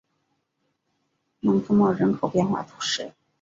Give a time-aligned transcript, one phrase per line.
[1.41, 3.13] 蒙特莫人口变化图示